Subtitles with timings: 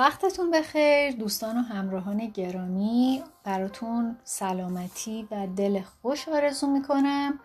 [0.00, 1.12] وقتتون بخیر.
[1.12, 7.40] دوستان و همراهان گرامی براتون سلامتی و دل خوش آرزو می‌کنم.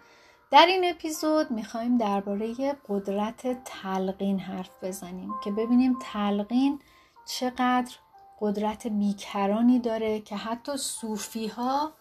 [0.51, 2.55] در این اپیزود می‌خوایم درباره
[2.89, 6.79] قدرت تلقین حرف بزنیم که ببینیم تلقین
[7.25, 7.95] چقدر
[8.39, 11.93] قدرت بیکرانی داره که حتی صوفی ها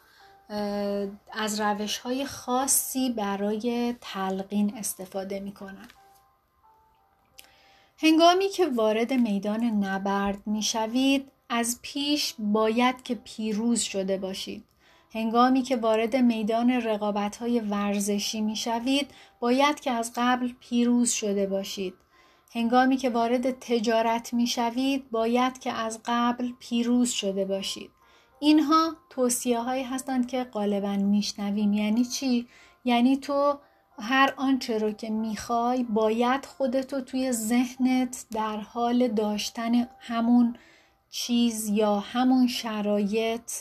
[1.32, 5.88] از روش های خاصی برای تلقین استفاده می‌کنن.
[7.98, 14.64] هنگامی که وارد میدان نبرد می‌شوید از پیش باید که پیروز شده باشید.
[15.12, 21.94] هنگامی که وارد میدان رقابت های ورزشی می‌شوید باید که از قبل پیروز شده باشید.
[22.54, 27.90] هنگامی که وارد تجارت می‌شوید باید که از قبل پیروز شده باشید.
[28.40, 31.72] اینها توصیه هایی هستند که غالبا میشنویم.
[31.72, 32.46] یعنی چی؟
[32.84, 33.58] یعنی تو
[33.98, 40.56] هر آنچه رو که می‌خوای باید خودتو توی ذهنت در حال داشتن همون
[41.10, 43.52] چیز یا همون شرایط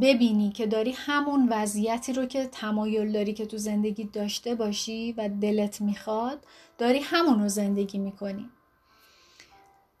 [0.00, 5.28] ببینی که داری همون وضعیتی رو که تمایل داری که تو زندگی داشته باشی و
[5.28, 6.46] دلت می‌خواد
[6.78, 8.50] داری همون رو زندگی می‌کنی.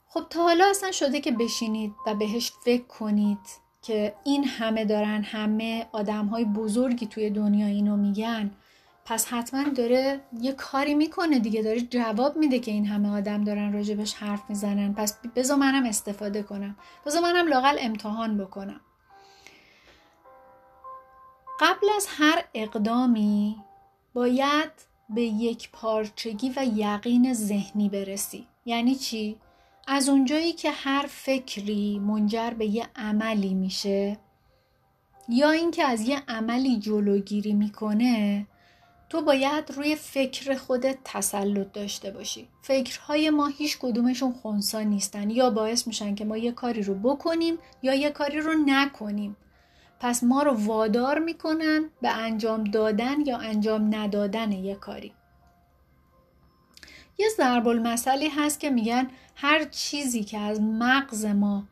[0.08, 3.38] خب تا حالا اصلا شده که بشینید و بهش فکر کنید
[3.82, 8.50] که این همه دارن همه آدم های بزرگی توی دنیا اینو میگن.
[9.06, 13.72] پس حتما داره یه کاری می‌کنه دیگه داره جواب میده که این همه آدم دارن
[13.72, 14.94] راجبش حرف می‌زنن.
[14.94, 16.76] پس بذار منم استفاده کنم.
[17.06, 18.80] بذار منم لاقل امتحان بکنم.
[21.60, 23.56] قبل از هر اقدامی
[24.14, 24.70] باید
[25.10, 28.46] به یک پارچگی و یقین ذهنی برسی.
[28.64, 29.36] یعنی چی؟
[29.86, 34.18] از اونجایی که هر فکری منجر به یه عملی میشه
[35.28, 38.46] یا اینکه از یه عملی جلوگیری می‌کنه
[39.08, 42.48] تو باید روی فکر خودت تسلط داشته باشی.
[42.62, 47.58] فکرهای ما هیچ کدومشون خونسا نیستن یا باعث میشن که ما یه کاری رو بکنیم
[47.82, 49.36] یا یه کاری رو نکنیم.
[50.00, 55.12] پس ما رو وادار می‌کنن به انجام دادن یا انجام ندادن یه کاری.
[57.18, 61.64] یه ضرب المثلی هست که میگن هر چیزی که از مغز ما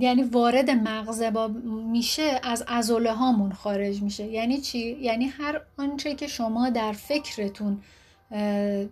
[0.00, 1.48] یعنی وارد مغز با
[1.92, 4.26] میشه از ازوله هامون خارج میشه.
[4.26, 7.82] یعنی چی؟ یعنی هر آنچه که شما در فکرتون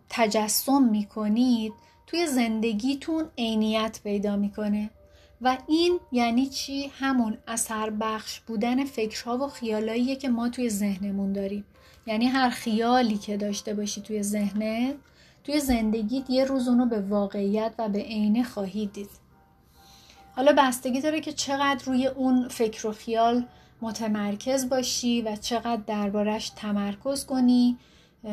[0.08, 1.72] تجسم می‌کنید
[2.06, 4.90] توی زندگیتون عینیت پیدا می‌کنه.
[5.40, 11.32] و این یعنی چی؟ همون اثر بخش بودن فکرها و خیالاییه که ما توی ذهنمون
[11.32, 11.64] داریم.
[12.06, 14.94] یعنی هر خیالی که داشته باشی توی ذهنت
[15.44, 19.27] توی زندگیت یه روز اونو به واقعیت و به عینه خواهید دید.
[20.38, 23.46] حالا بستگی داره که چقدر روی اون فکر و خیال
[23.82, 27.76] متمرکز باشی و چقدر دربارش تمرکز کنی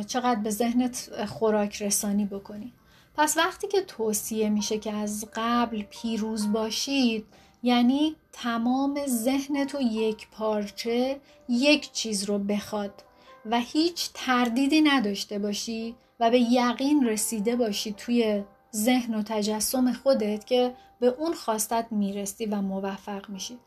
[0.08, 2.74] چقدر به ذهنت خوراک رسانی بکنی.
[3.18, 7.26] پس وقتی که توصیه میشه که از قبل پیروز باشید
[7.64, 13.04] یعنی تمام ذهن تو یک پارچه یک چیز رو بخواد
[13.46, 18.44] و هیچ تردیدی نداشته باشی و به یقین رسیده باشی توی
[18.76, 23.60] ذهن و تجسم خودت که به اون خواستت می‌رسی و موفق میشی.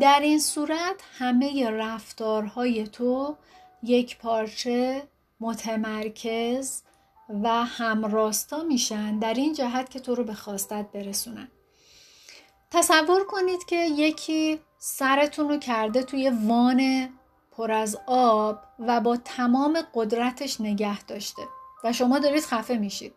[0.00, 3.36] در این صورت همه رفتارهای تو
[3.82, 5.02] یک پارچه
[5.40, 6.82] متمرکز
[7.42, 11.48] و همراستا میشن در این جهت که تو رو به خواستت برسونن.
[12.70, 17.08] تصور کنید که یکی سرتون رو کرده توی وان
[17.50, 21.42] پر از آب و با تمام قدرتش نگه داشته
[21.84, 23.12] و شما دارید خفه میشید.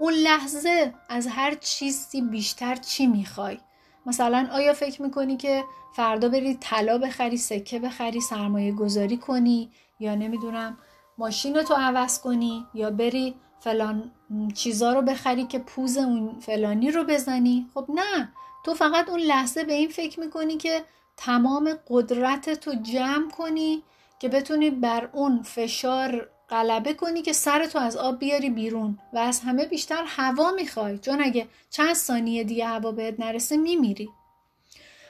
[0.00, 3.58] اون لحظه از هر چیزی بیشتر چی می‌خوای؟
[4.06, 5.64] مثلا آیا فکر می‌کنی که
[5.96, 10.78] فردا بری طلا بخری سکه بخری سرمایه گذاری کنی؟ یا نمی‌دونم
[11.18, 14.10] ماشین تو عوض کنی؟ یا بری فلان
[14.54, 18.32] چیزا رو بخری که پوز اون فلانی رو بزنی؟ خب نه
[18.64, 20.82] تو فقط اون لحظه به این فکر می‌کنی که
[21.16, 23.82] تمام قدرت تو جمع کنی
[24.18, 29.40] که بتونی بر اون فشار غلبه کنی که سرتو از آب بیاری بیرون و از
[29.40, 30.98] همه بیشتر هوا می‌خوای.
[30.98, 34.08] چون اگه چند ثانیه دیگه هوا بهت نرسه میمیری.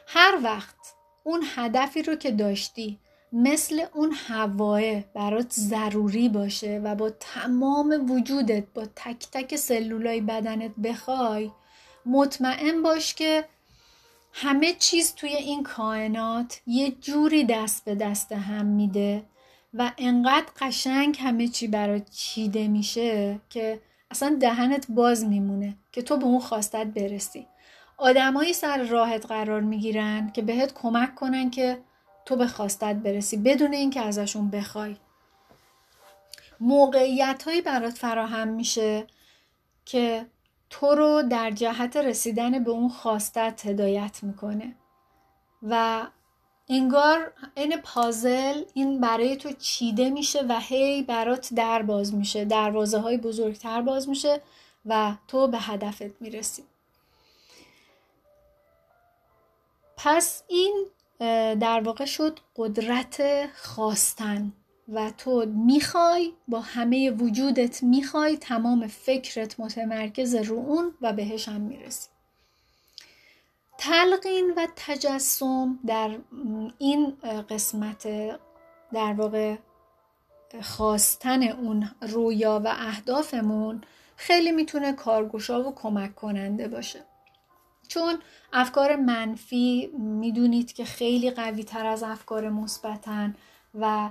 [0.07, 0.77] هر وقت
[1.25, 2.99] اون هدفی رو که داشتی
[3.33, 10.71] مثل اون هواه برات ضروری باشه و با تمام وجودت با تک تک سلولای بدنت
[10.85, 11.51] بخوای
[12.07, 13.45] مطمئن باش که
[14.33, 19.23] همه چیز توی این کائنات یه جوری دست به دست هم میده
[19.75, 23.81] و انقدر قشنگ همه چی برات چیده میشه که
[24.11, 27.47] اصلا دهنت باز میمونه که تو به اون خواستت برسی.
[27.97, 31.79] آدمایی سر راحت قرار می‌گیرن که بهت کمک کنن که
[32.25, 34.97] تو به خواستت برسی بدون اینکه ازشون بخوای.
[36.61, 39.07] موقعیت هایی برات فراهم میشه
[39.85, 40.27] که
[40.71, 44.75] تو رو در جهت رسیدن به اون خواستت هدایت می‌کنه.
[45.63, 46.03] و
[46.73, 52.99] انگار این پازل این برای تو چیده میشه و هی برات در باز میشه دروازه
[52.99, 54.41] های بزرگتر باز میشه
[54.87, 56.63] و تو به هدفت می‌رسی.
[59.97, 60.87] پس این
[61.61, 64.53] در واقع شد قدرت خواستن
[64.89, 71.61] و تو می‌خوای با همه وجودت می‌خوای تمام فکرت متمرکز رو اون و بهش هم
[71.61, 72.09] می‌رسی.
[73.81, 76.19] تلقین و تجسم در
[76.79, 77.17] این
[77.51, 78.09] قسمت
[78.93, 79.57] در واقع
[80.63, 83.81] خواستن اون رویا و اهدافمون
[84.17, 87.05] خیلی می‌تونه کارگوشا و کمک کننده باشه.
[87.89, 88.19] چون
[88.53, 93.35] افکار منفی می‌دونید که خیلی قوی تر از افکار مثبتن
[93.75, 94.11] و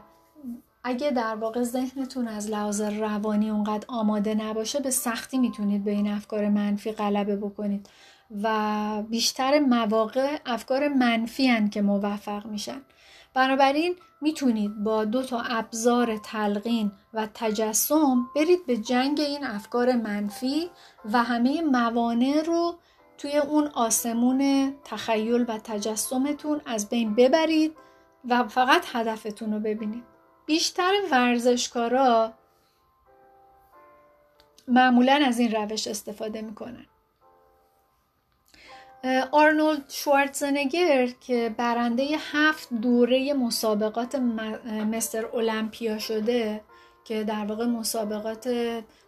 [0.84, 6.08] اگه در واقع ذهنتون از لحاظ روانی اونقدر آماده نباشه به سختی می‌تونید به این
[6.08, 7.90] افکار منفی غلبه بکنید
[8.44, 12.82] و بیشتر مواقع افکار منفی هن که موفق میشن.
[13.34, 20.70] بنابراین می‌تونید با دو تا ابزار تلقین و تجسم برید به جنگ این افکار منفی
[21.06, 22.76] و همه موانع رو
[23.18, 27.76] توی اون آسمون تخیل و تجسمتون از بین ببرید
[28.30, 30.09] و فقط هدفتون رو ببینید.
[30.50, 32.34] بیشتر ورزشکارا
[34.68, 36.86] معمولا از این روش استفاده می‌کنن.
[39.32, 44.16] آرنولد شوارتزنگر که برنده هفت دوره مسابقات
[44.92, 46.62] مستر المپیا شده
[47.06, 48.50] که در واقع مسابقات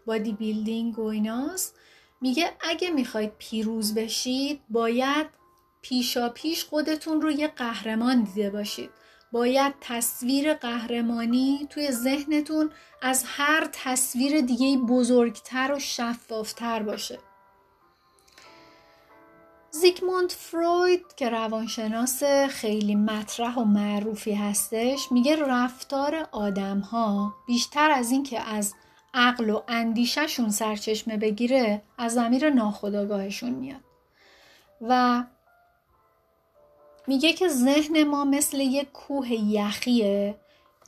[0.06, 1.80] بادی بیلدینگ و ایناست
[2.22, 5.28] میگه اگه می‌خواید پیروز بشید باید
[5.82, 8.90] پیشا پیش خودتون رو یه قهرمان دیده باشید.
[9.32, 17.20] باید تصویر قهرمانی توی ذهنتون از هر تصویر دیگه بزرگتر و شفافتر باشه.
[19.72, 28.12] زیگموند فروید که روانشناس خیلی مطرح و معروفی هستش میگه رفتار آدم ها بیشتر از
[28.12, 28.74] این که از
[29.14, 33.82] عقل و اندیشهشون سرچشمه بگیره از زمیر ناخودآگاهشون میاد.
[34.82, 35.24] و
[37.08, 40.36] میگه که ذهن ما مثل یک کوه یخیه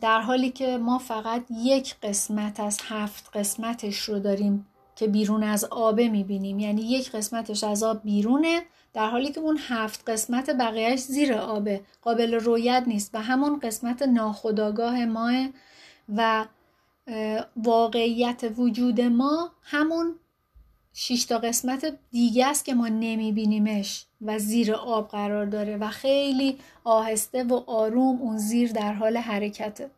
[0.02, 5.66] در حالی که ما فقط یک قسمت از هفت قسمتش رو داریم که بیرون از
[5.66, 6.60] آبه می‌بینیم.
[6.60, 8.62] یعنی یک قسمتش از آب بیرونه
[8.94, 11.82] در حالی که اون هفت قسمت بقیهش زیر آبه.
[12.02, 13.16] قابل رویت نیست.
[13.16, 15.48] و همون قسمت ناخداگاه ماه
[16.16, 16.46] و
[17.56, 20.16] واقعیت وجود ما همون
[20.94, 26.58] شش تا قسمت دیگه است که ما نمیبینیمش و زیر آب قرار داره و خیلی
[26.84, 29.92] آهسته و آروم اون زیر در حال حرکته.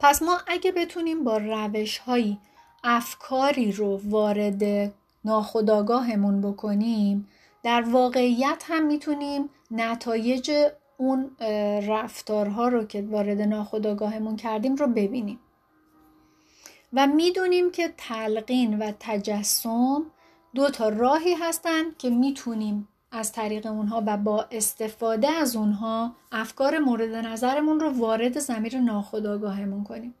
[0.00, 2.38] پس ما اگه بتونیم با روش هایی
[2.84, 4.92] افکاری رو وارد
[5.24, 7.28] ناخداگاهمون بکنیم
[7.62, 10.50] در واقعیت هم می‌تونیم نتایج
[10.96, 11.36] اون
[11.88, 15.38] رفتارها رو که وارد ناخداگاهمون کردیم رو ببینیم.
[16.94, 20.02] و می‌دونیم که تلقین و تجسم
[20.54, 26.78] دو تا راهی هستند که می‌تونیم از طریق اونها و با استفاده از اونها افکار
[26.78, 30.14] مورد نظرمون رو وارد زمیر ناخداگاهمون کنیم.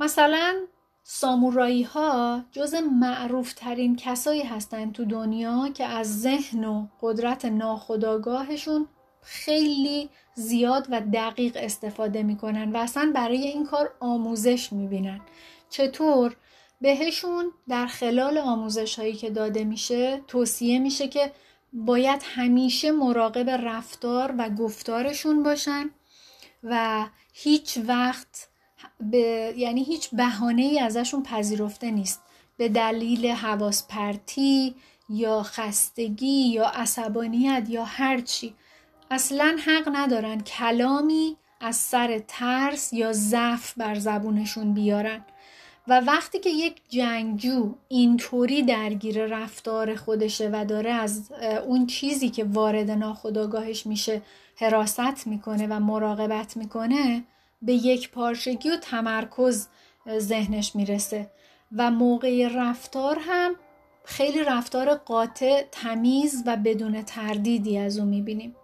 [0.00, 0.54] مثلا
[1.02, 8.88] سامورایی ها جز معروف ترین کسایی هستند تو دنیا که از ذهن و قدرت ناخداگاهشون
[9.22, 15.20] خیلی زیاد و دقیق استفاده می‌کنن و اصلا برای این کار آموزش می‌بینن.
[15.70, 16.36] چطور؟
[16.80, 21.32] بهشون در خلال آموزش هایی که داده میشه توصیه میشه که
[21.72, 25.90] باید همیشه مراقب رفتار و گفتارشون باشن
[26.62, 28.48] و هیچ وقت
[29.00, 32.22] به یعنی هیچ بهانه ای ازشون پذیرفته نیست.
[32.56, 34.74] به دلیل حواس پرتی
[35.08, 38.54] یا خستگی یا عصبانیت یا هرچی
[39.12, 45.24] اصلا حق ندارن کلامی از سر ترس یا ضعف بر زبونشون بیارن.
[45.88, 51.32] و وقتی که یک جنگجو اینطوری درگیر رفتار خودشه و داره از
[51.66, 54.22] اون چیزی که وارد ناخداگاهش میشه
[54.56, 57.24] حراست می‌کنه و مراقبت می‌کنه
[57.62, 59.68] به یک پارچگی و تمرکز
[60.18, 61.30] ذهنش می‌رسه.
[61.76, 63.54] و موقع رفتار هم
[64.04, 68.56] خیلی رفتار قاطع تمیز و بدون تردیدی از او می‌بینیم.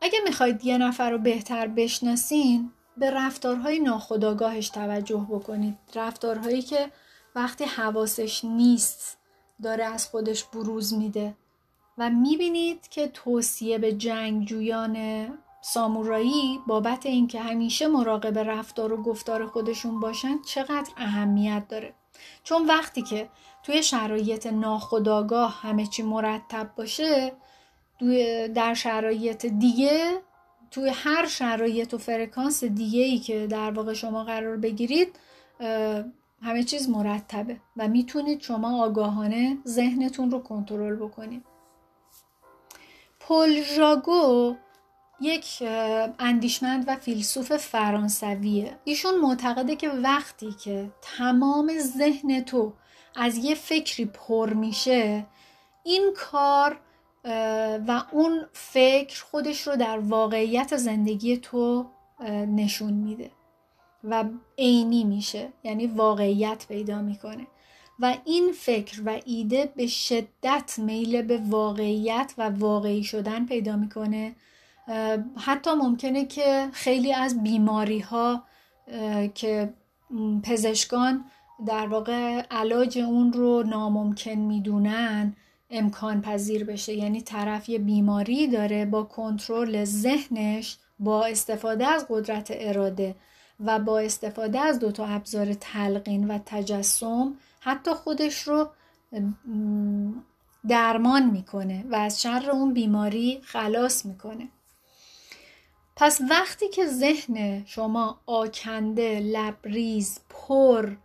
[0.00, 5.78] اگه می‌خواید یه نفر رو بهتر بشناسین به رفتارهای ناخودآگاهش توجه بکنید.
[5.94, 6.90] رفتارهایی که
[7.34, 9.18] وقتی حواسش نیست
[9.62, 11.34] داره از خودش بروز میده.
[11.98, 15.26] و می‌بینید که توصیه به جنگجویان
[15.60, 21.94] سامورایی بابت اینکه همیشه مراقب رفتار و گفتار خودشون باشن چقدر اهمیت داره.
[22.44, 23.28] چون وقتی که
[23.62, 27.32] توی شرایط ناخودآگاه همه چی مرتب باشه
[28.54, 30.20] در شرایط دیگه
[30.70, 35.18] توی هر شرایط و فرکانس دیگه ای که در واقع شما قرار بگیرید
[36.42, 41.44] همه چیز مرتبه و می‌تونید شما آگاهانه ذهنتون رو کنترل بکنید.
[43.20, 44.56] پل ژاگو
[45.20, 45.62] یک
[46.18, 48.78] اندیشمند و فیلسوف فرانسویه.
[48.84, 52.72] ایشون معتقده که وقتی که تمام ذهن تو
[53.16, 55.26] از یه فکری پر میشه
[55.84, 56.80] این کار
[57.88, 61.86] و اون فکر خودش رو در واقعیت زندگی تو
[62.30, 63.30] نشون میده
[64.04, 64.24] و
[64.58, 67.46] عینی میشه یعنی واقعیت پیدا می‌کنه.
[68.00, 74.34] و این فکر و ایده به شدت میل به واقعیت و واقعی شدن پیدا می‌کنه.
[75.36, 78.44] حتی ممکنه که خیلی از بیماری ها
[79.34, 79.74] که
[80.42, 81.24] پزشکان
[81.66, 85.36] در واقع علاج اون رو ناممکن می‌دونن
[85.70, 86.92] امکان پذیر بشه.
[86.92, 93.14] یعنی طرف یه بیماری داره با کنترل ذهنش با استفاده از قدرت اراده
[93.60, 98.70] و با استفاده از دوتا ابزار تلقین و تجسم حتی خودش رو
[100.68, 104.48] درمان می‌کنه و از شر اون بیماری خلاص می‌کنه.
[105.96, 110.96] پس وقتی که ذهن شما آکنده لبریز پر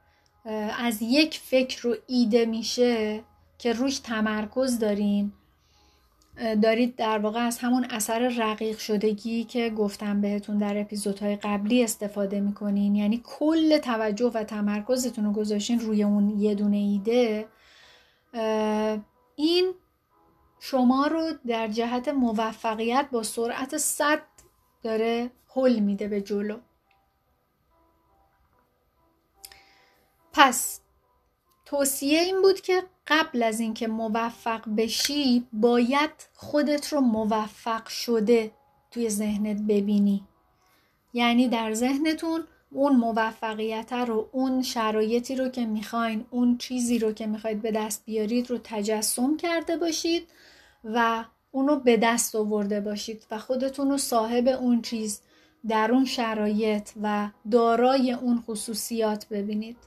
[0.79, 3.23] از یک فکر و ایده میشه
[3.57, 5.33] که روش تمرکز دارین
[6.61, 12.39] دارید در واقع از همون اثر رقیق شدگی که گفتم بهتون در اپیزودهای قبلی استفاده
[12.39, 12.95] می‌کنین.
[12.95, 17.47] یعنی کل توجه و تمرکزتون رو گذاشتین روی اون یه دونه ایده.
[19.35, 19.73] این
[20.59, 24.21] شما رو در جهت موفقیت با سرعت صد
[24.83, 26.57] داره حل میده به جلو.
[30.33, 30.79] پس
[31.65, 38.51] توصیه این بود که قبل از اینکه موفق بشی باید خودت رو موفق شده
[38.91, 40.23] توی ذهنت ببینی.
[41.13, 47.27] یعنی در ذهنتون اون موفقیت رو اون شرایطی رو که می‌خواین اون چیزی رو که
[47.27, 50.27] می‌خواید به دست بیارید رو تجسم کرده باشید
[50.83, 55.21] و اونو به دست آورده باشید و خودتون رو صاحب اون چیز
[55.67, 59.77] در اون شرایط و دارای اون خصوصیات ببینید.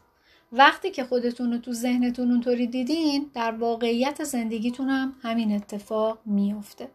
[0.53, 6.89] وقتی که خودتون رو تو ذهنتون اونطوری دیدین در واقعیت زندگیتون هم همین اتفاق میفته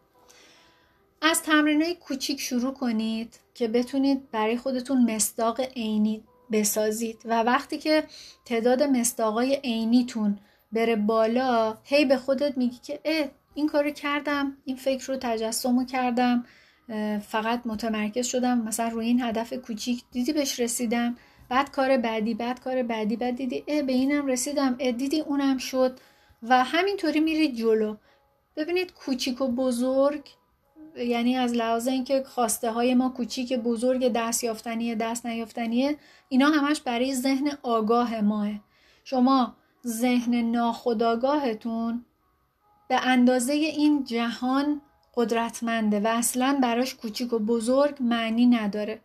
[1.22, 7.78] از تمرین های کوچیک شروع کنید که بتونید برای خودتون مصداق عینی بسازید و وقتی
[7.78, 8.04] که
[8.44, 10.38] تعداد مصداقای عینیتون
[10.72, 15.78] بره بالا هی به خودت میگی که اه این کارو کردم این فکر رو تجسم
[15.78, 16.44] رو کردم
[17.28, 21.16] فقط متمرکز شدم مثلا روی این هدف کوچیک دیدی بهش رسیدم.
[21.52, 25.58] بعد کار بعدی بعد کار بعدی بعد دیدی اه به اینم رسیدم اه دیدی اونم
[25.58, 25.98] شد
[26.42, 27.96] و همینطوری میرید جلو.
[28.56, 30.22] ببینید کوچیک و بزرگ
[30.96, 35.96] یعنی از لحاظ اینکه خواسته های ما کوچیک بزرگ دست یافتنیه دست نیافتنیه
[36.28, 38.50] اینا همش برای ذهن آگاه ماه.
[39.04, 39.56] شما
[39.86, 42.04] ذهن ناخداگاهتون
[42.88, 44.80] به اندازه این جهان
[45.14, 49.00] قدرتمنده و اصلا براش کوچیک و بزرگ معنی نداره.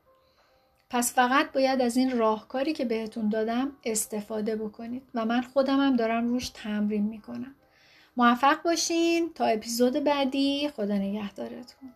[0.89, 5.95] پس فقط باید از این راهکاری که بهتون دادم استفاده بکنید و من خودم هم
[5.95, 7.55] دارم روش تمرین می‌کنم.
[8.17, 10.69] موفق باشین تا اپیزود بعدی.
[10.69, 11.93] خدا نگهدارتون.